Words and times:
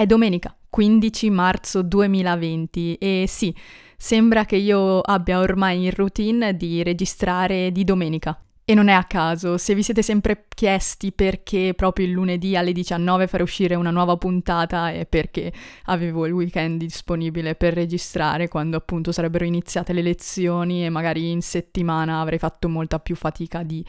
È 0.00 0.06
domenica 0.06 0.56
15 0.70 1.28
marzo 1.28 1.82
2020 1.82 2.94
e 2.94 3.26
sì, 3.28 3.54
sembra 3.98 4.46
che 4.46 4.56
io 4.56 5.00
abbia 5.00 5.40
ormai 5.40 5.84
in 5.84 5.90
routine 5.90 6.56
di 6.56 6.82
registrare 6.82 7.70
di 7.70 7.84
domenica. 7.84 8.42
E 8.64 8.72
non 8.72 8.88
è 8.88 8.94
a 8.94 9.04
caso, 9.04 9.58
se 9.58 9.74
vi 9.74 9.82
siete 9.82 10.00
sempre 10.00 10.46
chiesti 10.48 11.12
perché 11.12 11.74
proprio 11.76 12.06
il 12.06 12.12
lunedì 12.12 12.56
alle 12.56 12.72
19 12.72 13.26
fare 13.26 13.42
uscire 13.42 13.74
una 13.74 13.90
nuova 13.90 14.16
puntata 14.16 14.90
è 14.90 15.04
perché 15.04 15.52
avevo 15.84 16.24
il 16.24 16.32
weekend 16.32 16.80
disponibile 16.80 17.54
per 17.54 17.74
registrare 17.74 18.48
quando 18.48 18.78
appunto 18.78 19.12
sarebbero 19.12 19.44
iniziate 19.44 19.92
le 19.92 20.00
lezioni 20.00 20.82
e 20.82 20.88
magari 20.88 21.30
in 21.30 21.42
settimana 21.42 22.22
avrei 22.22 22.38
fatto 22.38 22.70
molta 22.70 23.00
più 23.00 23.16
fatica 23.16 23.62
di 23.62 23.84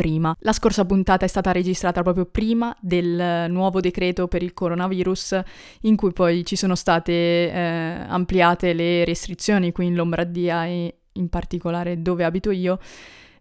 prima. 0.00 0.34
La 0.40 0.54
scorsa 0.54 0.86
puntata 0.86 1.26
è 1.26 1.28
stata 1.28 1.52
registrata 1.52 2.00
proprio 2.00 2.24
prima 2.24 2.74
del 2.80 3.50
nuovo 3.50 3.80
decreto 3.80 4.28
per 4.28 4.42
il 4.42 4.54
coronavirus, 4.54 5.40
in 5.82 5.94
cui 5.94 6.10
poi 6.12 6.42
ci 6.46 6.56
sono 6.56 6.74
state 6.74 7.12
eh, 7.12 8.06
ampliate 8.08 8.72
le 8.72 9.04
restrizioni 9.04 9.72
qui 9.72 9.84
in 9.84 9.94
Lombardia 9.94 10.64
e 10.64 10.94
in 11.12 11.28
particolare 11.28 12.00
dove 12.00 12.24
abito 12.24 12.50
io 12.50 12.78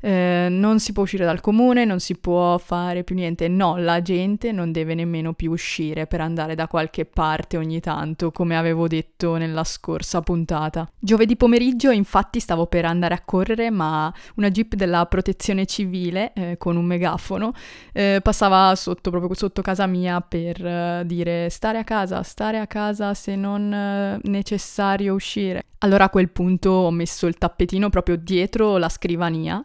eh, 0.02 0.48
non 0.50 0.80
si 0.80 0.94
può 0.94 1.04
uscire 1.04 1.26
dal 1.26 1.42
comune, 1.42 1.86
non 1.86 2.00
si 2.00 2.16
può 2.18 2.58
fare 2.58 3.04
più 3.04 3.16
niente. 3.16 3.48
No, 3.48 3.78
la 3.78 4.02
gente 4.02 4.52
non 4.52 4.72
deve 4.72 4.96
nemmeno 4.96 5.34
più 5.34 5.52
uscire 5.52 6.08
per 6.08 6.22
andare 6.22 6.56
da 6.56 6.68
qualche 6.68 7.06
parte 7.06 7.58
ogni 7.58 7.80
tanto, 7.80 8.32
come 8.32 8.58
avevo 8.58 8.88
detto 8.88 9.36
nella 9.36 9.64
scorsa 9.64 10.22
puntata. 10.22 10.90
Giovedì 10.98 11.36
pomeriggio, 11.36 11.92
infatti, 11.92 12.40
stavo 12.40 12.68
per 12.68 12.86
andare 12.86 13.14
a 13.14 13.22
correre, 13.24 13.70
ma 13.70 14.14
una 14.36 14.50
jeep 14.50 14.76
della 14.76 15.06
protezione 15.06 15.66
civile 15.66 16.34
eh, 16.34 16.58
con 16.58 16.76
un 16.76 16.86
megafono 16.86 17.52
eh, 17.92 18.20
passava 18.24 18.74
sotto, 18.76 19.10
proprio 19.10 19.34
sotto 19.36 19.62
casa 19.62 19.86
mia 19.86 20.22
per 20.22 20.66
eh, 20.66 21.04
dire 21.06 21.50
stare 21.50 21.78
a 21.78 21.84
casa, 21.84 22.24
stare 22.24 22.60
a 22.60 22.68
casa 22.68 23.14
se 23.14 23.36
non 23.36 23.74
eh, 23.74 24.20
necessario 24.24 25.14
uscire. 25.14 25.66
Allora 25.80 26.06
a 26.06 26.10
quel 26.10 26.30
punto 26.30 26.72
ho 26.72 26.92
messo 26.92 27.26
il 27.26 27.38
tappetino 27.38 27.90
proprio 27.90 28.18
dietro 28.18 28.78
la 28.78 28.90
scrivania 28.90 29.64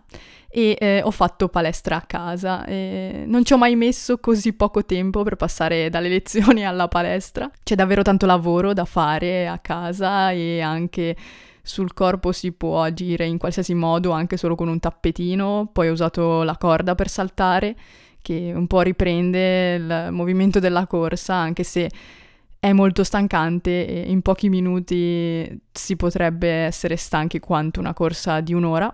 e 0.57 0.77
eh, 0.79 1.01
ho 1.03 1.11
fatto 1.11 1.49
palestra 1.49 1.97
a 1.97 2.03
casa. 2.03 2.65
E 2.65 3.25
non 3.27 3.45
ci 3.45 3.53
ho 3.55 3.59
mai 3.59 3.75
messo 3.75 4.19
così 4.19 4.53
poco 4.53 4.85
tempo 4.85 5.25
per 5.25 5.35
passare 5.35 5.91
dalle 5.91 6.07
lezioni 6.09 6.65
alla 6.65 6.87
palestra. 6.87 7.51
C'è 7.65 7.75
davvero 7.75 8.03
tanto 8.03 8.25
lavoro 8.25 8.73
da 8.73 8.85
fare 8.85 9.49
a 9.49 9.59
casa 9.59 10.31
e 10.31 10.61
anche 10.61 11.17
sul 11.61 11.93
corpo 11.93 12.31
si 12.31 12.53
può 12.53 12.85
agire 12.85 13.27
in 13.27 13.37
qualsiasi 13.37 13.75
modo, 13.75 14.13
anche 14.13 14.37
solo 14.37 14.55
con 14.55 14.69
un 14.69 14.79
tappetino. 14.79 15.71
Poi 15.73 15.89
ho 15.89 15.93
usato 15.93 16.45
la 16.45 16.57
corda 16.57 16.95
per 16.95 17.09
saltare, 17.09 17.75
che 18.23 18.53
un 18.55 18.69
po' 18.69 18.83
riprende 18.83 19.75
il 19.75 20.09
movimento 20.13 20.61
della 20.61 20.87
corsa, 20.87 21.35
anche 21.35 21.65
se 21.65 21.91
è 22.61 22.73
molto 22.73 23.03
stancante 23.03 23.87
e 23.87 24.09
in 24.09 24.23
pochi 24.23 24.49
minuti 24.49 25.63
si 25.73 25.97
potrebbe 25.97 26.49
essere 26.49 26.95
stanchi 26.95 27.41
quanto 27.41 27.81
una 27.81 27.93
corsa 27.93 28.41
di 28.41 28.55
un'ora. 28.55 28.93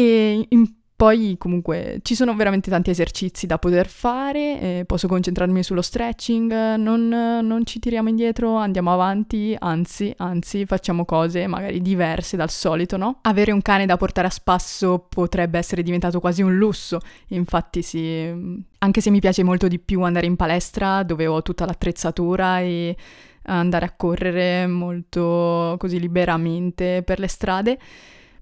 E 0.00 0.46
in 0.48 0.72
poi 0.96 1.36
comunque 1.36 2.00
ci 2.02 2.14
sono 2.14 2.34
veramente 2.34 2.70
tanti 2.70 2.88
esercizi 2.88 3.46
da 3.46 3.58
poter 3.58 3.86
fare, 3.86 4.60
eh, 4.60 4.84
posso 4.86 5.08
concentrarmi 5.08 5.62
sullo 5.62 5.82
stretching, 5.82 6.74
non, 6.76 7.08
non, 7.08 7.66
ci 7.66 7.78
tiriamo 7.78 8.08
indietro, 8.08 8.56
andiamo 8.56 8.94
avanti, 8.94 9.54
anzi, 9.58 10.12
anzi 10.16 10.64
facciamo 10.64 11.04
cose 11.04 11.46
magari 11.46 11.82
diverse 11.82 12.38
dal 12.38 12.48
solito, 12.48 12.96
no? 12.96 13.18
Avere 13.22 13.52
un 13.52 13.60
cane 13.60 13.84
da 13.84 13.98
portare 13.98 14.28
a 14.28 14.30
spasso 14.30 15.06
potrebbe 15.06 15.58
essere 15.58 15.82
diventato 15.82 16.18
quasi 16.18 16.40
un 16.40 16.56
lusso, 16.56 17.00
infatti 17.28 17.82
sì, 17.82 18.32
anche 18.78 19.00
se 19.02 19.10
mi 19.10 19.20
piace 19.20 19.42
molto 19.42 19.68
di 19.68 19.78
più 19.78 20.00
andare 20.00 20.24
in 20.24 20.36
palestra 20.36 21.02
dove 21.02 21.26
ho 21.26 21.42
tutta 21.42 21.66
l'attrezzatura 21.66 22.60
e 22.60 22.96
andare 23.42 23.84
a 23.84 23.92
correre 23.94 24.66
molto 24.66 25.76
così 25.78 26.00
liberamente 26.00 27.02
per 27.04 27.18
le 27.18 27.28
strade, 27.28 27.78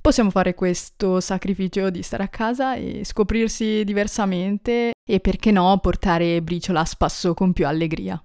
possiamo 0.00 0.30
fare 0.30 0.54
questo 0.54 1.20
sacrificio 1.20 1.90
di 1.90 2.02
stare 2.02 2.22
a 2.22 2.28
casa 2.28 2.74
e 2.74 3.02
scoprirsi 3.04 3.84
diversamente 3.84 4.92
e 5.04 5.20
perché 5.20 5.50
no 5.50 5.78
portare 5.78 6.42
briciola 6.42 6.80
a 6.80 6.84
spasso 6.84 7.34
con 7.34 7.52
più 7.52 7.66
allegria. 7.66 8.22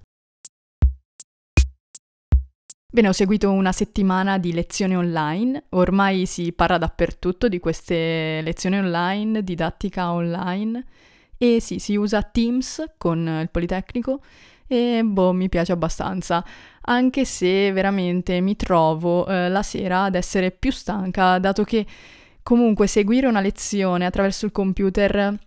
Bene, 2.94 3.08
ho 3.08 3.12
seguito 3.12 3.50
una 3.50 3.72
settimana 3.72 4.38
di 4.38 4.54
lezioni 4.54 4.96
online, 4.96 5.64
ormai 5.70 6.28
si 6.28 6.54
parla 6.54 6.78
dappertutto 6.78 7.48
di 7.48 7.60
queste 7.60 8.42
lezioni 8.44 8.78
online, 8.78 9.44
didattica 9.44 10.12
online. 10.12 10.86
E 11.36 11.60
sì, 11.60 11.80
si 11.80 11.96
usa 11.96 12.22
Teams 12.22 12.84
con 12.98 13.40
il 13.42 13.50
Politecnico 13.50 14.22
e 14.68 15.02
boh, 15.04 15.34
mi 15.34 15.50
piace 15.50 15.72
abbastanza, 15.72 16.46
anche 16.86 17.26
se 17.26 17.72
veramente 17.72 18.40
mi 18.42 18.56
trovo 18.56 19.26
eh, 19.28 19.50
la 19.50 19.64
sera 19.64 20.04
ad 20.04 20.16
essere 20.16 20.52
più 20.52 20.72
stanca, 20.72 21.40
dato 21.40 21.64
che 21.64 21.86
comunque 22.42 22.88
seguire 22.88 23.28
una 23.28 23.42
lezione 23.42 24.06
attraverso 24.06 24.46
il 24.46 24.52
computer 24.52 25.38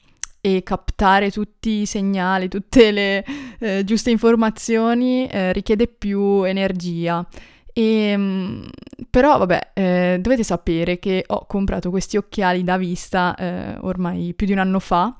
e 0.40 0.62
captare 0.62 1.30
tutti 1.30 1.80
i 1.80 1.86
segnali, 1.86 2.48
tutte 2.48 2.90
le 2.90 3.24
eh, 3.58 3.84
giuste 3.84 4.10
informazioni 4.10 5.26
eh, 5.26 5.52
richiede 5.52 5.88
più 5.88 6.44
energia. 6.44 7.26
E, 7.72 7.82
ehm, 7.82 8.70
però 9.10 9.38
vabbè, 9.38 9.70
eh, 9.74 10.18
dovete 10.20 10.42
sapere 10.42 10.98
che 10.98 11.24
ho 11.26 11.44
comprato 11.46 11.90
questi 11.90 12.16
occhiali 12.16 12.64
da 12.64 12.78
vista 12.78 13.34
eh, 13.34 13.76
ormai 13.80 14.32
più 14.34 14.46
di 14.46 14.52
un 14.52 14.58
anno 14.58 14.78
fa 14.78 15.14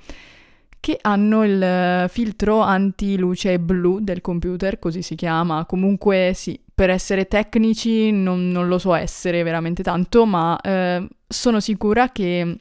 che 0.86 0.98
hanno 1.00 1.42
il 1.42 1.60
eh, 1.60 2.06
filtro 2.08 2.60
anti-luce 2.60 3.58
blu 3.58 3.98
del 3.98 4.20
computer, 4.20 4.78
così 4.78 5.02
si 5.02 5.16
chiama. 5.16 5.64
Comunque 5.64 6.30
sì, 6.32 6.60
per 6.72 6.90
essere 6.90 7.26
tecnici 7.26 8.12
non, 8.12 8.50
non 8.50 8.68
lo 8.68 8.78
so 8.78 8.94
essere 8.94 9.42
veramente 9.42 9.82
tanto, 9.82 10.24
ma 10.26 10.56
eh, 10.60 11.04
sono 11.26 11.58
sicura 11.58 12.10
che 12.12 12.60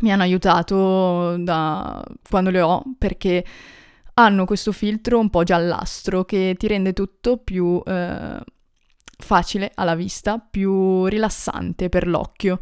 mi 0.00 0.12
hanno 0.12 0.22
aiutato 0.22 1.36
da 1.36 2.02
quando 2.28 2.50
le 2.50 2.60
ho 2.60 2.82
perché 2.98 3.44
hanno 4.14 4.46
questo 4.46 4.72
filtro 4.72 5.20
un 5.20 5.30
po' 5.30 5.44
giallastro 5.44 6.24
che 6.24 6.56
ti 6.58 6.66
rende 6.66 6.92
tutto 6.92 7.36
più 7.36 7.80
eh, 7.86 8.40
facile 9.16 9.70
alla 9.76 9.94
vista, 9.94 10.40
più 10.40 11.04
rilassante 11.04 11.88
per 11.88 12.08
l'occhio 12.08 12.58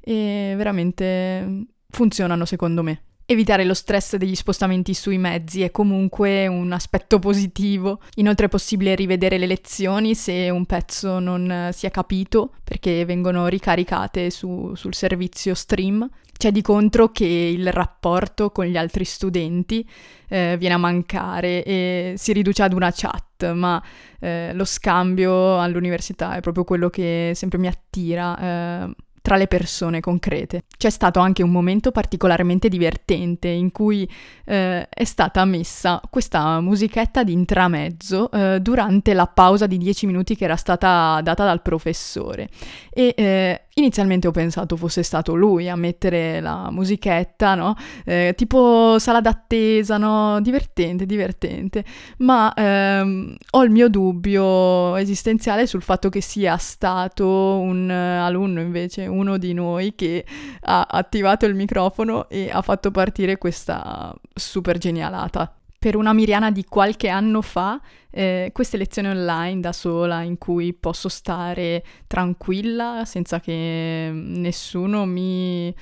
e 0.00 0.54
veramente 0.56 1.66
funzionano 1.90 2.46
secondo 2.46 2.82
me. 2.82 3.02
Evitare 3.28 3.64
lo 3.64 3.74
stress 3.74 4.14
degli 4.14 4.36
spostamenti 4.36 4.94
sui 4.94 5.18
mezzi 5.18 5.62
è 5.62 5.72
comunque 5.72 6.46
un 6.46 6.70
aspetto 6.70 7.18
positivo. 7.18 8.00
Inoltre 8.16 8.46
è 8.46 8.48
possibile 8.48 8.94
rivedere 8.94 9.36
le 9.36 9.46
lezioni 9.46 10.14
se 10.14 10.48
un 10.48 10.64
pezzo 10.64 11.18
non 11.18 11.70
si 11.72 11.86
è 11.86 11.90
capito 11.90 12.52
perché 12.62 13.04
vengono 13.04 13.48
ricaricate 13.48 14.30
su, 14.30 14.72
sul 14.76 14.94
servizio 14.94 15.54
stream. 15.54 16.08
C'è 16.38 16.52
di 16.52 16.62
contro 16.62 17.10
che 17.10 17.24
il 17.24 17.72
rapporto 17.72 18.50
con 18.50 18.66
gli 18.66 18.76
altri 18.76 19.04
studenti 19.04 19.84
eh, 20.28 20.54
viene 20.56 20.74
a 20.74 20.78
mancare 20.78 21.64
e 21.64 22.14
si 22.16 22.32
riduce 22.32 22.62
ad 22.62 22.74
una 22.74 22.92
chat, 22.94 23.52
ma 23.54 23.82
eh, 24.20 24.52
lo 24.52 24.64
scambio 24.64 25.58
all'università 25.58 26.36
è 26.36 26.40
proprio 26.40 26.62
quello 26.62 26.90
che 26.90 27.32
sempre 27.34 27.58
mi 27.58 27.66
attira. 27.66 28.84
Eh, 28.84 28.94
tra 29.26 29.34
le 29.34 29.48
persone 29.48 29.98
concrete. 29.98 30.66
C'è 30.78 30.88
stato 30.88 31.18
anche 31.18 31.42
un 31.42 31.50
momento 31.50 31.90
particolarmente 31.90 32.68
divertente 32.68 33.48
in 33.48 33.72
cui 33.72 34.08
eh, 34.44 34.88
è 34.88 35.02
stata 35.02 35.44
messa 35.44 36.00
questa 36.08 36.60
musichetta 36.60 37.24
di 37.24 37.32
intramezzo 37.32 38.30
eh, 38.30 38.60
durante 38.60 39.14
la 39.14 39.26
pausa 39.26 39.66
di 39.66 39.78
10 39.78 40.06
minuti 40.06 40.36
che 40.36 40.44
era 40.44 40.54
stata 40.54 41.20
data 41.24 41.44
dal 41.44 41.60
professore 41.60 42.48
e 42.88 43.14
eh, 43.16 43.65
inizialmente 43.78 44.26
ho 44.26 44.30
pensato 44.30 44.76
fosse 44.76 45.02
stato 45.02 45.34
lui 45.34 45.68
a 45.68 45.76
mettere 45.76 46.40
la 46.40 46.70
musichetta, 46.70 47.54
no? 47.54 47.74
Eh, 48.04 48.32
tipo 48.34 48.98
sala 48.98 49.20
d'attesa, 49.20 49.98
no? 49.98 50.40
Divertente, 50.40 51.04
divertente, 51.04 51.84
ma 52.18 52.52
ehm, 52.54 53.36
ho 53.50 53.64
il 53.64 53.70
mio 53.70 53.88
dubbio 53.88 54.96
esistenziale 54.96 55.66
sul 55.66 55.82
fatto 55.82 56.08
che 56.08 56.22
sia 56.22 56.56
stato 56.56 57.26
un 57.26 57.90
alunno 57.90 58.60
invece, 58.60 59.06
uno 59.06 59.36
di 59.36 59.52
noi 59.52 59.94
che 59.94 60.24
ha 60.62 60.86
attivato 60.90 61.44
il 61.46 61.54
microfono 61.54 62.28
e 62.30 62.48
ha 62.50 62.62
fatto 62.62 62.90
partire 62.90 63.36
questa 63.36 64.14
super 64.34 64.78
genialata. 64.78 65.54
Per 65.86 65.94
una 65.94 66.12
Miriana 66.12 66.50
di 66.50 66.64
qualche 66.64 67.08
anno 67.08 67.40
fa, 67.42 67.80
eh, 68.10 68.50
queste 68.52 68.76
lezioni 68.76 69.06
online 69.06 69.60
da 69.60 69.72
sola 69.72 70.22
in 70.22 70.36
cui 70.36 70.74
posso 70.74 71.08
stare 71.08 71.84
tranquilla 72.08 73.04
senza 73.04 73.38
che 73.38 74.10
nessuno 74.12 75.06
mi 75.06 75.72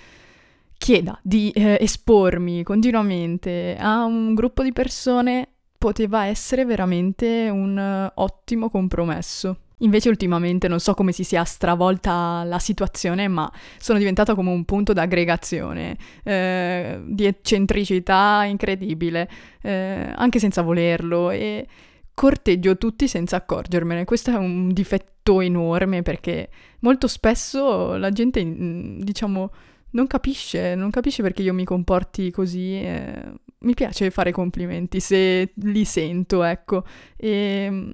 chieda 0.77 1.19
di 1.23 1.51
eh, 1.53 1.79
espormi 1.81 2.63
continuamente 2.65 3.79
a 3.81 4.05
un 4.05 4.35
gruppo 4.35 4.63
di 4.63 4.75
persone 4.75 5.49
poteva 5.79 6.27
essere 6.27 6.67
veramente 6.67 7.49
un 7.49 8.11
ottimo 8.17 8.69
compromesso. 8.69 9.57
Invece 9.79 10.09
ultimamente 10.09 10.69
non 10.69 10.81
so 10.81 10.95
come 10.95 11.13
si 11.13 11.25
sia 11.25 11.45
stravolta 11.45 12.45
la 12.45 12.59
situazione, 12.59 13.29
ma 13.29 13.51
sono 13.79 13.99
diventata 13.99 14.35
come 14.35 14.51
un 14.51 14.65
punto 14.65 14.93
d'aggregazione, 14.93 15.97
eh, 16.23 17.01
di 17.05 17.25
eccentricità 17.27 18.45
incredibile, 18.45 19.29
eh, 19.63 20.13
anche 20.15 20.39
senza 20.39 20.63
volerlo. 20.63 21.31
E 21.31 21.67
corteggio 22.15 22.79
tutti 22.79 23.09
senza 23.09 23.37
accorgermene. 23.37 24.05
Questo 24.05 24.31
è 24.31 24.37
un 24.37 24.73
difetto 24.73 25.41
enorme 25.41 26.03
perché 26.03 26.49
molto 26.81 27.09
spesso 27.09 27.97
la 27.97 28.11
gente, 28.11 28.43
mm, 28.45 29.01
diciamo, 29.01 29.51
non 29.91 30.07
capisce, 30.07 30.75
non 30.75 30.91
capisce 30.91 31.23
perché 31.23 31.43
io 31.43 31.53
mi 31.55 31.65
comporti 31.65 32.31
così. 32.31 32.75
Eh, 32.81 33.33
mi 33.65 33.75
piace 33.75 34.11
fare 34.11 34.31
complimenti 34.31 35.01
se 35.01 35.53
li 35.55 35.85
sento, 35.85 36.43
ecco. 36.43 36.85
E 37.17 37.69
mm, 37.71 37.91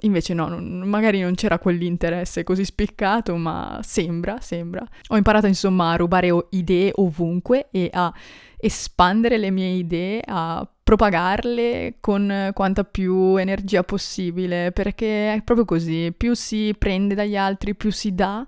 invece 0.00 0.34
no, 0.34 0.48
non, 0.48 0.82
magari 0.86 1.20
non 1.20 1.34
c'era 1.34 1.58
quell'interesse 1.58 2.42
così 2.42 2.64
spiccato, 2.64 3.36
ma 3.36 3.80
sembra, 3.82 4.40
sembra. 4.40 4.84
Ho 5.08 5.16
imparato 5.16 5.46
insomma 5.46 5.92
a 5.92 5.96
rubare 5.96 6.28
idee 6.50 6.90
ovunque 6.94 7.68
e 7.70 7.88
a 7.92 8.12
espandere 8.56 9.38
le 9.38 9.50
mie 9.50 9.68
idee, 9.68 10.22
a 10.24 10.66
propagarle 10.82 11.96
con 12.00 12.50
quanta 12.52 12.84
più 12.84 13.36
energia 13.36 13.84
possibile, 13.84 14.72
perché 14.72 15.34
è 15.34 15.42
proprio 15.42 15.64
così, 15.64 16.12
più 16.16 16.34
si 16.34 16.74
prende 16.76 17.14
dagli 17.14 17.36
altri, 17.36 17.74
più 17.74 17.90
si 17.90 18.14
dà 18.14 18.46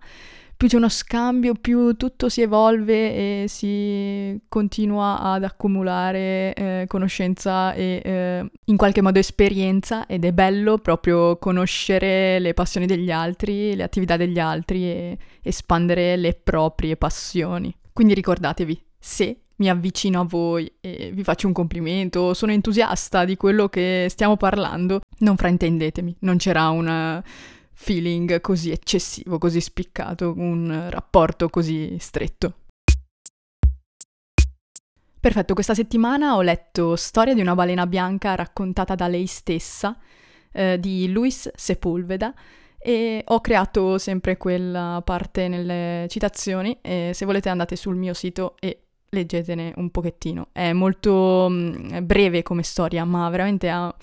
più 0.57 0.69
c'è 0.69 0.77
uno 0.77 0.89
scambio, 0.89 1.55
più 1.55 1.97
tutto 1.97 2.29
si 2.29 2.41
evolve 2.43 3.43
e 3.43 3.49
si 3.49 4.41
continua 4.49 5.21
ad 5.21 5.45
accumulare 5.45 6.55
eh, 6.55 6.85
conoscenza 6.87 7.73
e 7.75 8.01
eh, 8.05 8.51
in 8.65 8.77
qualche 8.77 9.03
modo 9.03 9.19
esperienza 9.19 10.07
ed 10.07 10.25
è 10.25 10.33
bello 10.33 10.79
proprio 10.79 11.39
conoscere 11.39 12.39
le 12.39 12.55
passioni 12.55 12.87
degli 12.87 13.11
altri, 13.11 13.75
le 13.75 13.83
attività 13.83 14.17
degli 14.17 14.39
altri 14.39 14.85
e 14.85 15.19
espandere 15.43 16.17
le 16.17 16.35
proprie 16.35 16.97
passioni. 16.97 17.75
Quindi 17.93 18.15
ricordatevi, 18.15 18.81
se 18.99 19.39
mi 19.57 19.69
avvicino 19.69 20.21
a 20.21 20.25
voi 20.25 20.71
e 20.81 21.11
vi 21.13 21.23
faccio 21.23 21.47
un 21.47 21.53
complimento, 21.53 22.35
sono 22.35 22.53
entusiasta 22.53 23.25
di 23.25 23.37
quello 23.37 23.69
che 23.69 24.07
stiamo 24.09 24.37
parlando, 24.37 25.01
non 25.19 25.37
fraintendetemi, 25.37 26.17
non 26.21 26.39
c'era 26.39 26.69
una 26.71 27.23
feeling 27.75 28.41
così 28.41 28.71
eccessivo, 28.71 29.39
così 29.39 29.61
spiccato, 29.61 30.33
un 30.37 30.87
rapporto 30.91 31.49
così 31.49 31.97
stretto. 31.99 32.55
Perfetto, 35.21 35.55
questa 35.55 35.75
settimana 35.75 36.37
ho 36.37 36.43
letto 36.43 36.97
Storia 36.97 37.33
di 37.33 37.41
una 37.41 37.55
balena 37.55 37.87
bianca 37.87 38.35
raccontata 38.35 38.95
da 38.95 39.09
lei 39.09 39.27
stessa, 39.27 39.99
eh, 40.53 40.79
di 40.79 41.11
Luis 41.11 41.51
Sepulveda, 41.55 42.35
e 42.79 43.25
ho 43.27 43.41
creato 43.41 43.97
sempre 43.97 44.37
quella 44.37 45.01
parte 45.03 45.49
nelle 45.49 46.07
citazioni 46.11 46.77
e 46.83 47.13
se 47.15 47.25
volete 47.25 47.49
andate 47.49 47.77
sul 47.77 47.97
mio 47.97 48.13
sito 48.13 48.57
e 48.61 48.81
leggetene 49.09 49.73
un 49.77 49.91
pochettino. 49.91 50.49
È 50.53 50.75
molto 50.75 51.49
mh, 51.49 51.55
mm, 51.55 52.05
breve 52.05 52.43
come 52.43 52.63
storia, 52.63 53.07
ma 53.07 53.31
veramente 53.31 53.71
ha 53.71 53.95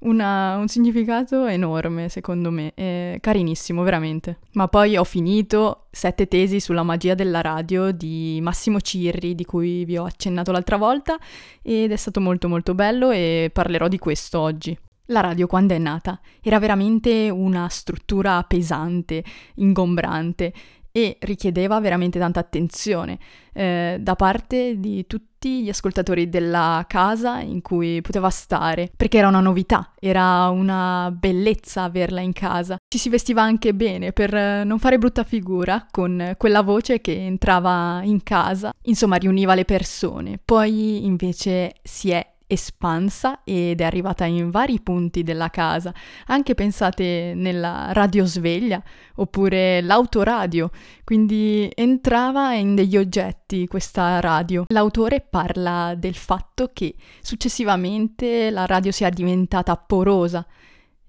una, 0.00 0.56
un 0.56 0.68
significato 0.68 1.46
enorme, 1.46 2.08
secondo 2.08 2.50
me, 2.50 2.72
è 2.74 3.16
carinissimo, 3.20 3.82
veramente. 3.82 4.38
Ma 4.52 4.68
poi 4.68 4.96
ho 4.96 5.04
finito 5.04 5.86
Sette 5.90 6.28
tesi 6.28 6.60
sulla 6.60 6.82
magia 6.82 7.14
della 7.14 7.40
radio 7.40 7.90
di 7.90 8.38
Massimo 8.42 8.80
Cirri, 8.80 9.34
di 9.34 9.44
cui 9.44 9.84
vi 9.84 9.96
ho 9.96 10.04
accennato 10.04 10.52
l'altra 10.52 10.76
volta, 10.76 11.18
ed 11.62 11.92
è 11.92 11.96
stato 11.96 12.20
molto 12.20 12.48
molto 12.48 12.74
bello 12.74 13.10
e 13.10 13.50
parlerò 13.52 13.88
di 13.88 13.98
questo 13.98 14.38
oggi. 14.40 14.78
La 15.10 15.20
radio 15.20 15.46
quando 15.46 15.72
è 15.72 15.78
nata 15.78 16.20
era 16.42 16.58
veramente 16.58 17.30
una 17.30 17.66
struttura 17.68 18.42
pesante, 18.42 19.24
ingombrante 19.54 20.52
e 20.98 21.16
richiedeva 21.20 21.78
veramente 21.78 22.18
tanta 22.18 22.40
attenzione 22.40 23.20
eh, 23.52 23.98
da 24.00 24.16
parte 24.16 24.80
di 24.80 25.06
tutti 25.06 25.62
gli 25.62 25.68
ascoltatori 25.68 26.28
della 26.28 26.84
casa 26.88 27.38
in 27.38 27.62
cui 27.62 28.00
poteva 28.00 28.30
stare, 28.30 28.90
perché 28.96 29.18
era 29.18 29.28
una 29.28 29.38
novità, 29.38 29.92
era 30.00 30.48
una 30.48 31.14
bellezza 31.16 31.84
averla 31.84 32.20
in 32.20 32.32
casa. 32.32 32.76
Ci 32.88 32.98
si 32.98 33.08
vestiva 33.08 33.42
anche 33.42 33.74
bene 33.74 34.10
per 34.10 34.32
non 34.66 34.80
fare 34.80 34.98
brutta 34.98 35.22
figura 35.22 35.86
con 35.88 36.34
quella 36.36 36.62
voce 36.62 37.00
che 37.00 37.14
entrava 37.24 38.00
in 38.02 38.24
casa, 38.24 38.72
insomma 38.86 39.14
riuniva 39.14 39.54
le 39.54 39.64
persone. 39.64 40.40
Poi 40.44 41.04
invece 41.04 41.74
si 41.84 42.10
è 42.10 42.26
espansa 42.48 43.42
ed 43.44 43.80
è 43.80 43.84
arrivata 43.84 44.24
in 44.24 44.50
vari 44.50 44.80
punti 44.80 45.22
della 45.22 45.50
casa, 45.50 45.94
anche 46.26 46.54
pensate 46.54 47.34
nella 47.36 47.92
radiosveglia 47.92 48.82
oppure 49.16 49.80
l'autoradio, 49.82 50.70
quindi 51.04 51.70
entrava 51.74 52.54
in 52.54 52.74
degli 52.74 52.96
oggetti 52.96 53.68
questa 53.68 54.18
radio. 54.18 54.64
L'autore 54.68 55.20
parla 55.20 55.94
del 55.96 56.16
fatto 56.16 56.70
che 56.72 56.96
successivamente 57.20 58.50
la 58.50 58.66
radio 58.66 58.90
sia 58.90 59.10
diventata 59.10 59.76
porosa 59.76 60.44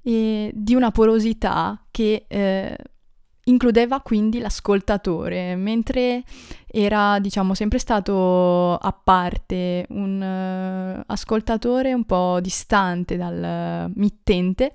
e 0.01 0.51
di 0.53 0.75
una 0.75 0.91
porosità 0.91 1.85
che 1.89 2.25
eh, 2.27 2.75
includeva 3.49 3.99
quindi 4.01 4.39
l'ascoltatore, 4.39 5.55
mentre 5.55 6.23
era, 6.67 7.19
diciamo, 7.19 7.53
sempre 7.53 7.79
stato 7.79 8.75
a 8.75 8.91
parte, 8.91 9.85
un 9.89 10.97
uh, 10.97 11.03
ascoltatore 11.07 11.93
un 11.93 12.05
po' 12.05 12.39
distante 12.41 13.17
dal 13.17 13.91
mittente. 13.95 14.73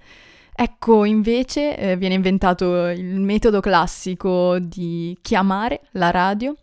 Ecco, 0.56 1.04
invece 1.04 1.76
eh, 1.76 1.96
viene 1.96 2.14
inventato 2.14 2.88
il 2.88 3.20
metodo 3.20 3.60
classico 3.60 4.58
di 4.60 5.16
chiamare 5.20 5.80
la 5.92 6.10
radio 6.10 6.54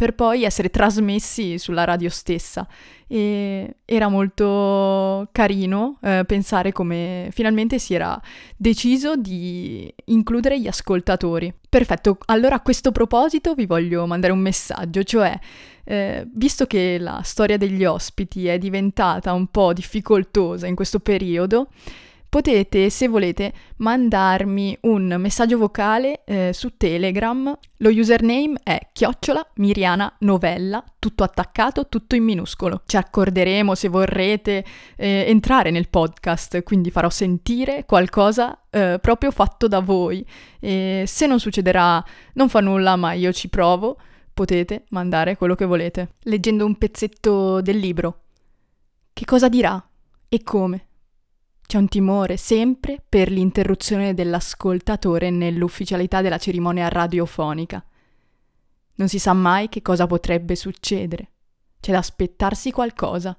per 0.00 0.14
poi 0.14 0.44
essere 0.44 0.70
trasmessi 0.70 1.58
sulla 1.58 1.84
radio 1.84 2.08
stessa. 2.08 2.66
E 3.06 3.76
era 3.84 4.08
molto 4.08 5.28
carino 5.30 5.98
eh, 6.00 6.24
pensare 6.26 6.72
come 6.72 7.28
finalmente 7.32 7.78
si 7.78 7.92
era 7.92 8.18
deciso 8.56 9.16
di 9.16 9.92
includere 10.06 10.58
gli 10.58 10.68
ascoltatori. 10.68 11.52
Perfetto, 11.68 12.16
allora 12.26 12.54
a 12.54 12.60
questo 12.62 12.92
proposito 12.92 13.52
vi 13.52 13.66
voglio 13.66 14.06
mandare 14.06 14.32
un 14.32 14.38
messaggio, 14.38 15.02
cioè 15.02 15.38
eh, 15.84 16.26
visto 16.32 16.64
che 16.64 16.96
la 16.98 17.20
storia 17.22 17.58
degli 17.58 17.84
ospiti 17.84 18.46
è 18.46 18.56
diventata 18.56 19.34
un 19.34 19.48
po' 19.48 19.74
difficoltosa 19.74 20.66
in 20.66 20.76
questo 20.76 21.00
periodo, 21.00 21.68
potete, 22.30 22.90
se 22.90 23.08
volete, 23.08 23.52
mandarmi 23.78 24.78
un 24.82 25.16
messaggio 25.18 25.58
vocale 25.58 26.22
eh, 26.24 26.52
su 26.54 26.76
Telegram. 26.76 27.58
Lo 27.78 27.90
username 27.90 28.60
è 28.62 28.78
chiocciola 28.92 29.44
Miriana 29.56 30.14
Novella, 30.20 30.82
tutto 30.98 31.24
attaccato, 31.24 31.88
tutto 31.88 32.14
in 32.14 32.22
minuscolo. 32.22 32.82
Ci 32.86 32.96
accorderemo 32.96 33.74
se 33.74 33.88
vorrete 33.88 34.64
eh, 34.96 35.24
entrare 35.26 35.70
nel 35.70 35.88
podcast, 35.88 36.62
quindi 36.62 36.92
farò 36.92 37.10
sentire 37.10 37.84
qualcosa 37.84 38.58
eh, 38.70 38.98
proprio 39.02 39.32
fatto 39.32 39.66
da 39.66 39.80
voi. 39.80 40.24
E 40.60 41.04
se 41.06 41.26
non 41.26 41.40
succederà, 41.40 42.02
non 42.34 42.48
fa 42.48 42.60
nulla, 42.60 42.94
ma 42.94 43.12
io 43.12 43.32
ci 43.32 43.48
provo. 43.48 43.98
Potete 44.32 44.84
mandare 44.90 45.36
quello 45.36 45.56
che 45.56 45.64
volete. 45.64 46.14
Leggendo 46.22 46.64
un 46.64 46.78
pezzetto 46.78 47.60
del 47.60 47.76
libro. 47.76 48.20
Che 49.12 49.24
cosa 49.24 49.48
dirà? 49.48 49.84
E 50.28 50.42
come? 50.44 50.84
C'è 51.70 51.78
un 51.78 51.86
timore 51.86 52.36
sempre 52.36 53.00
per 53.08 53.30
l'interruzione 53.30 54.12
dell'ascoltatore 54.12 55.30
nell'ufficialità 55.30 56.20
della 56.20 56.36
cerimonia 56.36 56.88
radiofonica. 56.88 57.84
Non 58.96 59.06
si 59.06 59.20
sa 59.20 59.34
mai 59.34 59.68
che 59.68 59.80
cosa 59.80 60.08
potrebbe 60.08 60.56
succedere. 60.56 61.30
C'è 61.78 61.92
da 61.92 61.98
aspettarsi 61.98 62.72
qualcosa. 62.72 63.38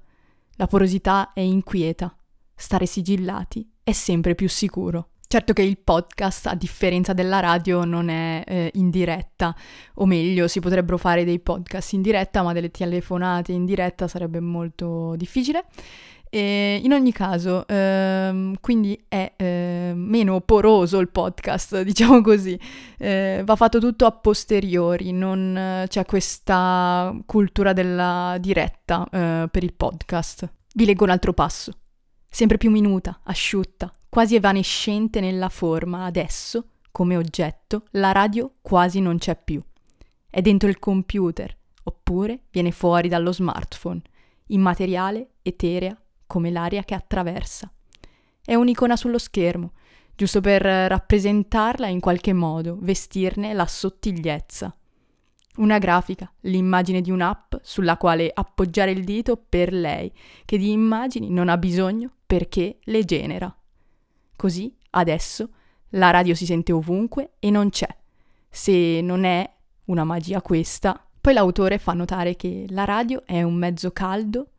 La 0.55 0.65
porosità 0.67 1.33
è 1.33 1.41
inquieta. 1.41 2.15
Stare 2.55 2.85
sigillati 2.85 3.69
è 3.83 3.91
sempre 3.91 4.33
più 4.33 4.47
sicuro. 4.47 5.09
Certo 5.27 5.51
che 5.51 5.63
il 5.63 5.79
podcast, 5.79 6.47
a 6.47 6.55
differenza 6.55 7.11
della 7.11 7.41
radio, 7.41 7.83
non 7.83 8.07
è 8.07 8.43
eh, 8.47 8.71
in 8.75 8.89
diretta, 8.89 9.53
o 9.95 10.05
meglio, 10.05 10.47
si 10.47 10.61
potrebbero 10.61 10.97
fare 10.97 11.25
dei 11.25 11.39
podcast 11.39 11.91
in 11.93 12.01
diretta, 12.01 12.43
ma 12.43 12.53
delle 12.53 12.71
telefonate 12.71 13.51
in 13.51 13.65
diretta 13.65 14.07
sarebbe 14.07 14.39
molto 14.39 15.15
difficile. 15.17 15.65
E 16.33 16.79
in 16.81 16.93
ogni 16.93 17.11
caso, 17.11 17.67
ehm, 17.67 18.55
quindi 18.61 18.97
è 19.09 19.33
eh, 19.35 19.91
meno 19.93 20.39
poroso 20.39 20.99
il 20.99 21.09
podcast, 21.09 21.81
diciamo 21.83 22.21
così, 22.21 22.57
eh, 22.97 23.41
va 23.43 23.57
fatto 23.57 23.79
tutto 23.79 24.05
a 24.05 24.13
posteriori, 24.13 25.11
non 25.11 25.57
eh, 25.57 25.85
c'è 25.89 26.05
questa 26.05 27.13
cultura 27.25 27.73
della 27.73 28.37
diretta 28.39 29.05
eh, 29.11 29.49
per 29.51 29.61
il 29.61 29.73
podcast. 29.73 30.49
Vi 30.73 30.85
leggo 30.85 31.03
un 31.03 31.09
altro 31.09 31.33
passo, 31.33 31.73
sempre 32.29 32.57
più 32.57 32.71
minuta, 32.71 33.19
asciutta, 33.25 33.91
quasi 34.07 34.35
evanescente 34.35 35.19
nella 35.19 35.49
forma, 35.49 36.05
adesso, 36.05 36.67
come 36.91 37.17
oggetto, 37.17 37.83
la 37.91 38.13
radio 38.13 38.53
quasi 38.61 39.01
non 39.01 39.17
c'è 39.17 39.35
più. 39.35 39.61
È 40.29 40.39
dentro 40.39 40.69
il 40.69 40.79
computer, 40.79 41.53
oppure 41.83 42.43
viene 42.51 42.71
fuori 42.71 43.09
dallo 43.09 43.33
smartphone, 43.33 44.01
immateriale, 44.47 45.31
eterea, 45.41 45.93
come 46.31 46.49
l'aria 46.49 46.83
che 46.83 46.93
attraversa. 46.93 47.69
È 48.41 48.55
un'icona 48.55 48.95
sullo 48.95 49.17
schermo, 49.17 49.73
giusto 50.15 50.39
per 50.39 50.61
rappresentarla 50.61 51.87
in 51.87 51.99
qualche 51.99 52.31
modo, 52.31 52.77
vestirne 52.79 53.51
la 53.51 53.65
sottigliezza. 53.65 54.73
Una 55.57 55.77
grafica, 55.77 56.31
l'immagine 56.43 57.01
di 57.01 57.11
un'app 57.11 57.55
sulla 57.61 57.97
quale 57.97 58.31
appoggiare 58.33 58.91
il 58.91 59.03
dito 59.03 59.35
per 59.35 59.73
lei, 59.73 60.09
che 60.45 60.57
di 60.57 60.71
immagini 60.71 61.29
non 61.29 61.49
ha 61.49 61.57
bisogno 61.57 62.11
perché 62.25 62.79
le 62.83 63.03
genera. 63.03 63.53
Così, 64.37 64.73
adesso, 64.91 65.49
la 65.89 66.11
radio 66.11 66.33
si 66.33 66.45
sente 66.45 66.71
ovunque 66.71 67.31
e 67.39 67.49
non 67.49 67.69
c'è. 67.71 67.93
Se 68.49 69.01
non 69.01 69.25
è 69.25 69.53
una 69.85 70.05
magia 70.05 70.41
questa. 70.41 71.05
Poi 71.19 71.33
l'autore 71.33 71.77
fa 71.77 71.91
notare 71.91 72.37
che 72.37 72.67
la 72.69 72.85
radio 72.85 73.21
è 73.25 73.43
un 73.43 73.55
mezzo 73.55 73.91
caldo 73.91 74.51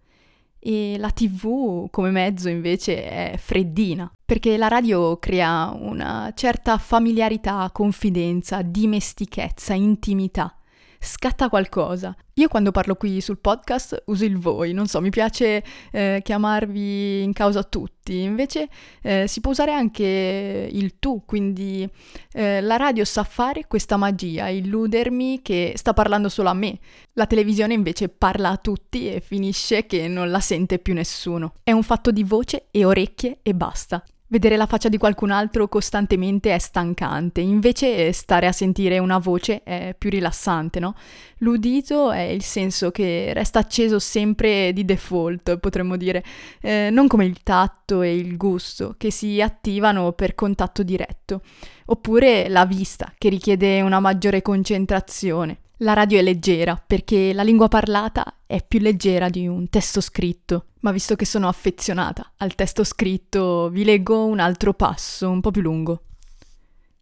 e 0.65 0.97
la 0.97 1.11
tv 1.11 1.91
come 1.91 2.11
mezzo 2.11 2.49
invece 2.49 3.05
è 3.05 3.37
freddina, 3.37 4.11
perché 4.25 4.57
la 4.57 4.69
radio 4.69 5.17
crea 5.19 5.75
una 5.77 6.33
certa 6.37 6.79
familiarità, 6.79 7.69
confidenza, 7.73 8.63
dimestichezza, 8.63 9.75
intimità 9.75 10.57
scatta 11.03 11.49
qualcosa. 11.49 12.15
Io 12.35 12.49
quando 12.49 12.71
parlo 12.71 12.95
qui 12.95 13.21
sul 13.21 13.39
podcast 13.39 14.05
uso 14.07 14.25
il 14.25 14.39
voi, 14.39 14.73
non 14.73 14.87
so, 14.87 15.01
mi 15.01 15.11
piace 15.11 15.63
eh, 15.91 16.21
chiamarvi 16.23 17.23
in 17.23 17.33
causa 17.33 17.63
tutti, 17.65 18.21
invece 18.21 18.69
eh, 19.03 19.27
si 19.27 19.41
può 19.41 19.51
usare 19.51 19.73
anche 19.73 20.69
il 20.71 20.99
tu, 20.99 21.25
quindi 21.27 21.87
eh, 22.33 22.61
la 22.61 22.77
radio 22.77 23.05
sa 23.05 23.25
fare 23.25 23.67
questa 23.67 23.97
magia, 23.97 24.49
illudermi 24.49 25.43
che 25.43 25.73
sta 25.77 25.93
parlando 25.93 26.29
solo 26.29 26.49
a 26.49 26.55
me. 26.55 26.79
La 27.15 27.27
televisione 27.27 27.75
invece 27.75 28.09
parla 28.09 28.51
a 28.51 28.57
tutti 28.57 29.13
e 29.13 29.21
finisce 29.21 29.85
che 29.87 30.09
non 30.09 30.31
la 30.31 30.41
sente 30.41 30.79
più 30.79 30.95
nessuno. 30.95 31.55
È 31.63 31.73
un 31.73 31.83
fatto 31.83 32.11
di 32.11 32.23
voce 32.23 32.69
e 32.71 32.85
orecchie 32.85 33.41
e 33.43 33.55
basta. 33.55 34.03
Vedere 34.33 34.57
la 34.57 34.65
faccia 34.65 34.89
di 34.89 34.97
qualcun 34.97 35.31
altro 35.31 35.69
costantemente 35.69 36.55
è 36.55 36.59
stancante, 36.59 37.43
invece 37.43 38.15
stare 38.15 38.47
a 38.47 38.53
sentire 38.53 38.99
una 38.99 39.19
voce 39.19 39.63
è 39.63 39.95
più 39.99 40.09
rilassante, 40.09 40.81
no? 40.81 40.95
L'udito 41.41 42.11
è 42.11 42.23
il 42.23 42.43
senso 42.43 42.91
che 42.91 43.35
resta 43.35 43.59
acceso 43.59 43.99
sempre 43.99 44.73
di 44.73 44.87
default, 44.87 45.59
potremmo 45.59 45.99
dire, 45.99 46.25
eh, 46.63 46.89
non 46.91 47.09
come 47.09 47.27
il 47.27 47.43
tatto 47.43 48.01
e 48.01 48.17
il 48.17 48.39
gusto, 48.39 48.95
che 48.97 49.11
si 49.11 49.43
attivano 49.43 50.13
per 50.13 50.35
contatto 50.35 50.83
diretto, 50.83 51.43
oppure 51.85 52.49
la 52.49 52.65
vista, 52.65 53.13
che 53.19 53.29
richiede 53.29 53.83
una 53.83 54.01
maggiore 54.01 54.41
concentrazione. 54.41 55.59
La 55.83 55.93
radio 55.93 56.19
è 56.19 56.23
leggera 56.23 56.83
perché 56.87 57.35
la 57.35 57.43
lingua 57.43 57.69
parlata 57.69 58.37
è 58.47 58.65
più 58.67 58.79
leggera 58.79 59.29
di 59.29 59.47
un 59.47 59.69
testo 59.69 60.01
scritto, 60.01 60.69
ma 60.83 60.91
visto 60.91 61.15
che 61.17 61.25
sono 61.25 61.49
affezionata 61.49 62.33
al 62.39 62.55
testo 62.55 62.85
scritto, 62.85 63.69
vi 63.71 63.85
leggo 63.85 64.25
un 64.25 64.41
altro 64.41 64.75
passo 64.75 65.31
un 65.31 65.41
po' 65.41 65.51
più 65.51 65.63
lungo. 65.63 66.05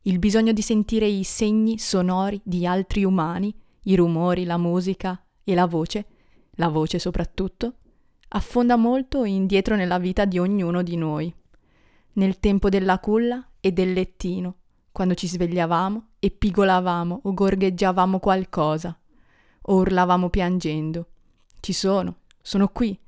Il 0.03 0.19
bisogno 0.19 0.53
di 0.53 0.63
sentire 0.63 1.07
i 1.07 1.25
segni 1.25 1.79
sonori 1.79 2.41
di 2.45 2.67
altri 2.67 3.05
umani, 3.05 3.55
i 3.85 3.97
rumori, 3.97 4.45
la 4.45 4.59
musica 4.59 5.23
e 5.43 5.55
la 5.55 5.67
voce, 5.67 6.07
la 6.53 6.69
voce 6.69 6.99
soprattutto, 6.99 7.75
affonda 8.29 8.77
molto 8.77 9.25
indietro 9.25 9.77
nella 9.77 9.99
vita 9.99 10.27
di 10.27 10.39
ognuno 10.39 10.83
di 10.83 10.97
noi. 10.97 11.35
Nel 12.15 12.39
tempo 12.39 12.69
della 12.69 12.99
culla 12.99 13.47
e 13.61 13.73
del 13.73 13.93
lettino, 13.93 14.57
quando 14.93 15.15
ci 15.15 15.27
svegliavamo 15.27 16.09
e 16.19 16.31
pigolavamo 16.31 17.21
o 17.25 17.33
gorgheggiavamo 17.33 18.19
qualcosa, 18.19 18.99
o 19.63 19.75
urlavamo 19.75 20.29
piangendo. 20.29 21.07
Ci 21.61 21.73
sono, 21.73 22.17
sono 22.43 22.69
qui, 22.69 22.99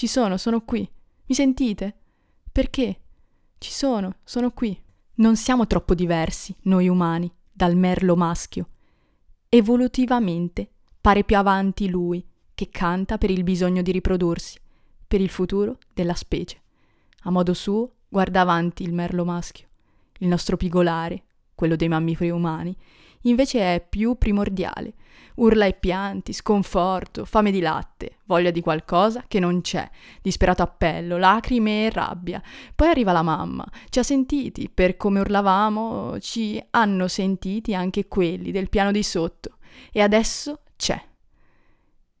ci 0.00 0.06
sono, 0.06 0.38
sono 0.38 0.62
qui. 0.62 0.90
Mi 1.26 1.34
sentite? 1.34 1.94
Perché? 2.50 3.00
Ci 3.58 3.70
sono, 3.70 4.14
sono 4.24 4.50
qui. 4.50 4.74
Non 5.16 5.36
siamo 5.36 5.66
troppo 5.66 5.94
diversi, 5.94 6.56
noi 6.62 6.88
umani, 6.88 7.30
dal 7.52 7.76
merlo 7.76 8.16
maschio. 8.16 8.70
Evolutivamente 9.46 10.70
pare 10.98 11.22
più 11.22 11.36
avanti 11.36 11.90
lui, 11.90 12.26
che 12.54 12.70
canta 12.70 13.18
per 13.18 13.28
il 13.28 13.44
bisogno 13.44 13.82
di 13.82 13.92
riprodursi, 13.92 14.58
per 15.06 15.20
il 15.20 15.28
futuro 15.28 15.76
della 15.92 16.14
specie. 16.14 16.62
A 17.24 17.30
modo 17.30 17.52
suo 17.52 17.96
guarda 18.08 18.40
avanti 18.40 18.82
il 18.84 18.94
merlo 18.94 19.26
maschio, 19.26 19.68
il 20.20 20.28
nostro 20.28 20.56
pigolare, 20.56 21.24
quello 21.54 21.76
dei 21.76 21.88
mammiferi 21.88 22.30
umani, 22.30 22.74
invece 23.22 23.74
è 23.74 23.86
più 23.86 24.16
primordiale. 24.16 24.94
Urla 25.36 25.64
e 25.64 25.72
pianti, 25.72 26.32
sconforto, 26.32 27.24
fame 27.24 27.50
di 27.50 27.60
latte, 27.60 28.18
voglia 28.24 28.50
di 28.50 28.60
qualcosa 28.60 29.24
che 29.26 29.38
non 29.40 29.62
c'è, 29.62 29.88
disperato 30.20 30.62
appello, 30.62 31.16
lacrime 31.16 31.86
e 31.86 31.90
rabbia. 31.90 32.42
Poi 32.74 32.88
arriva 32.88 33.12
la 33.12 33.22
mamma, 33.22 33.66
ci 33.88 33.98
ha 33.98 34.02
sentiti, 34.02 34.68
per 34.68 34.96
come 34.96 35.20
urlavamo, 35.20 36.18
ci 36.20 36.62
hanno 36.70 37.08
sentiti 37.08 37.74
anche 37.74 38.06
quelli 38.06 38.50
del 38.50 38.68
piano 38.68 38.90
di 38.90 39.02
sotto. 39.02 39.56
E 39.92 40.02
adesso 40.02 40.60
c'è. 40.76 41.00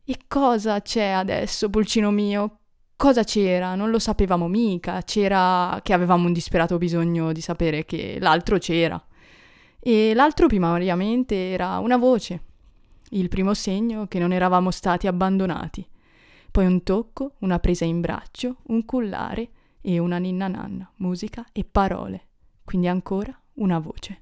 E 0.04 0.18
cosa 0.26 0.80
c'è 0.80 1.08
adesso, 1.08 1.68
pulcino 1.68 2.10
mio? 2.10 2.58
Cosa 2.96 3.22
c'era? 3.22 3.74
Non 3.74 3.90
lo 3.90 3.98
sapevamo 3.98 4.48
mica, 4.48 5.02
c'era 5.02 5.78
che 5.82 5.92
avevamo 5.92 6.26
un 6.26 6.32
disperato 6.32 6.78
bisogno 6.78 7.32
di 7.32 7.40
sapere 7.40 7.84
che 7.84 8.18
l'altro 8.18 8.58
c'era 8.58 9.02
e 9.80 10.12
l'altro 10.14 10.46
primariamente 10.46 11.50
era 11.50 11.78
una 11.78 11.96
voce, 11.96 12.42
il 13.10 13.28
primo 13.28 13.54
segno 13.54 14.06
che 14.06 14.18
non 14.18 14.32
eravamo 14.32 14.70
stati 14.70 15.06
abbandonati, 15.06 15.86
poi 16.50 16.66
un 16.66 16.82
tocco, 16.82 17.34
una 17.38 17.58
presa 17.58 17.84
in 17.84 18.00
braccio, 18.00 18.58
un 18.68 18.84
cullare 18.84 19.50
e 19.80 19.98
una 19.98 20.18
ninna 20.18 20.48
nanna, 20.48 20.90
musica 20.96 21.46
e 21.52 21.64
parole, 21.64 22.26
quindi 22.64 22.88
ancora 22.88 23.36
una 23.54 23.78
voce. 23.78 24.20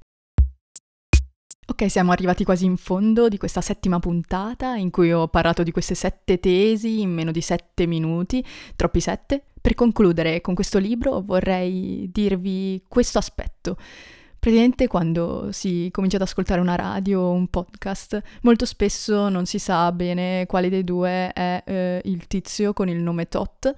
Ok, 1.69 1.87
siamo 1.87 2.11
arrivati 2.11 2.43
quasi 2.43 2.65
in 2.65 2.77
fondo 2.77 3.27
di 3.27 3.37
questa 3.37 3.61
settima 3.61 3.99
puntata 3.99 4.75
in 4.75 4.89
cui 4.89 5.13
ho 5.13 5.27
parlato 5.27 5.61
di 5.61 5.71
queste 5.71 5.93
sette 5.93 6.39
tesi 6.39 7.01
in 7.01 7.11
meno 7.11 7.31
di 7.31 7.41
sette 7.41 7.85
minuti, 7.85 8.43
troppi 8.75 8.99
sette. 8.99 9.43
Per 9.61 9.75
concludere 9.75 10.41
con 10.41 10.55
questo 10.55 10.79
libro 10.79 11.21
vorrei 11.21 12.09
dirvi 12.11 12.83
questo 12.87 13.19
aspetto. 13.19 13.77
Praticamente 14.39 14.87
quando 14.87 15.49
si 15.51 15.89
comincia 15.91 16.15
ad 16.15 16.21
ascoltare 16.23 16.61
una 16.61 16.75
radio 16.75 17.19
o 17.19 17.31
un 17.31 17.47
podcast, 17.47 18.21
molto 18.43 18.65
spesso 18.65 19.27
non 19.27 19.45
si 19.45 19.59
sa 19.59 19.91
bene 19.91 20.45
quale 20.45 20.69
dei 20.69 20.85
due 20.85 21.33
è 21.33 21.61
eh, 21.65 22.01
il 22.05 22.25
tizio 22.27 22.71
con 22.71 22.87
il 22.87 22.97
nome 22.97 23.27
Tot 23.27 23.75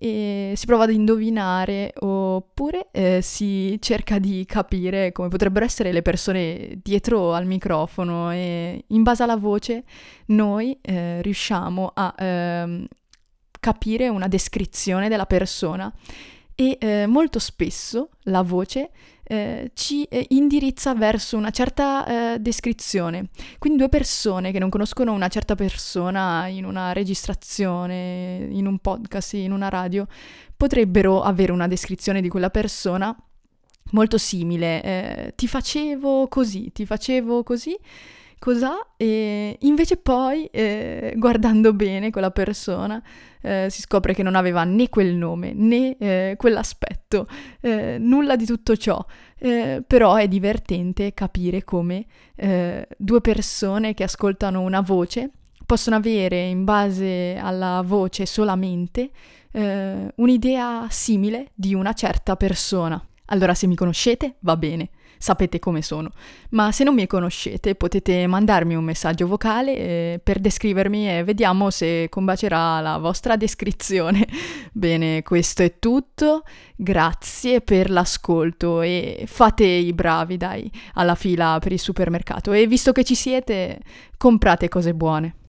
e 0.00 0.52
si 0.54 0.66
prova 0.66 0.84
ad 0.84 0.92
indovinare 0.92 1.92
oppure 1.98 2.86
eh, 2.92 3.18
si 3.20 3.76
cerca 3.80 4.20
di 4.20 4.44
capire 4.46 5.10
come 5.10 5.26
potrebbero 5.26 5.64
essere 5.64 5.90
le 5.90 6.02
persone 6.02 6.78
dietro 6.80 7.34
al 7.34 7.46
microfono 7.46 8.30
e 8.30 8.84
in 8.86 9.02
base 9.02 9.24
alla 9.24 9.36
voce 9.36 9.82
noi 10.26 10.78
eh, 10.80 11.20
riusciamo 11.22 11.90
a 11.92 12.14
ehm, 12.16 12.86
capire 13.58 14.08
una 14.08 14.28
descrizione 14.28 15.08
della 15.08 15.26
persona. 15.26 15.92
E 16.54 16.76
eh, 16.80 17.06
molto 17.06 17.38
spesso 17.38 18.10
la 18.24 18.42
voce 18.42 18.90
eh, 19.28 19.70
ci 19.74 20.04
eh, 20.04 20.24
indirizza 20.30 20.94
verso 20.94 21.36
una 21.36 21.50
certa 21.50 22.34
eh, 22.34 22.38
descrizione. 22.40 23.28
Quindi 23.58 23.78
due 23.78 23.90
persone 23.90 24.52
che 24.52 24.58
non 24.58 24.70
conoscono 24.70 25.12
una 25.12 25.28
certa 25.28 25.54
persona 25.54 26.46
in 26.46 26.64
una 26.64 26.92
registrazione, 26.92 28.48
in 28.50 28.66
un 28.66 28.78
podcast, 28.78 29.34
in 29.34 29.52
una 29.52 29.68
radio, 29.68 30.06
potrebbero 30.56 31.22
avere 31.22 31.52
una 31.52 31.68
descrizione 31.68 32.22
di 32.22 32.28
quella 32.28 32.50
persona 32.50 33.14
molto 33.90 34.16
simile. 34.16 34.82
Eh, 34.82 35.32
ti 35.36 35.46
facevo 35.46 36.28
così, 36.28 36.72
ti 36.72 36.86
facevo 36.86 37.42
così 37.42 37.76
cos'ha 38.38 38.94
e 38.96 39.56
invece 39.60 39.96
poi 39.96 40.46
eh, 40.46 41.14
guardando 41.16 41.72
bene 41.72 42.10
quella 42.10 42.30
persona 42.30 43.02
eh, 43.40 43.68
si 43.70 43.80
scopre 43.82 44.14
che 44.14 44.22
non 44.22 44.34
aveva 44.34 44.64
né 44.64 44.88
quel 44.88 45.14
nome 45.14 45.52
né 45.54 45.96
eh, 45.98 46.34
quell'aspetto, 46.36 47.26
eh, 47.60 47.96
nulla 47.98 48.36
di 48.36 48.44
tutto 48.46 48.76
ciò, 48.76 49.04
eh, 49.38 49.82
però 49.86 50.16
è 50.16 50.28
divertente 50.28 51.14
capire 51.14 51.64
come 51.64 52.06
eh, 52.34 52.86
due 52.96 53.20
persone 53.20 53.94
che 53.94 54.04
ascoltano 54.04 54.60
una 54.60 54.80
voce 54.80 55.30
possono 55.66 55.96
avere 55.96 56.46
in 56.46 56.64
base 56.64 57.36
alla 57.36 57.82
voce 57.84 58.24
solamente 58.26 59.10
un'idea 59.50 60.86
simile 60.88 61.48
di 61.54 61.74
una 61.74 61.92
certa 61.92 62.36
persona. 62.36 63.02
Allora 63.26 63.54
se 63.54 63.66
mi 63.66 63.74
conoscete 63.74 64.36
va 64.40 64.56
bene, 64.56 64.90
sapete 65.18 65.58
come 65.58 65.82
sono. 65.82 66.10
Ma 66.50 66.72
se 66.72 66.84
non 66.84 66.94
mi 66.94 67.06
conoscete 67.06 67.74
potete 67.74 68.26
mandarmi 68.26 68.74
un 68.74 68.84
messaggio 68.84 69.26
vocale 69.26 69.76
eh, 69.76 70.20
per 70.22 70.38
descrivermi 70.38 71.18
e 71.18 71.24
vediamo 71.24 71.70
se 71.70 72.08
combacerà 72.08 72.80
la 72.80 72.98
vostra 72.98 73.36
descrizione. 73.36 74.26
Bene, 74.72 75.22
questo 75.22 75.62
è 75.62 75.78
tutto. 75.78 76.44
Grazie 76.76 77.60
per 77.60 77.90
l'ascolto 77.90 78.80
e 78.82 79.24
fate 79.26 79.64
i 79.64 79.92
bravi, 79.92 80.36
dai, 80.36 80.70
alla 80.94 81.14
fila 81.14 81.58
per 81.60 81.72
il 81.72 81.80
supermercato. 81.80 82.52
E 82.52 82.66
visto 82.66 82.92
che 82.92 83.04
ci 83.04 83.14
siete, 83.14 83.80
comprate 84.16 84.68
cose 84.68 84.94
buone. 84.94 85.47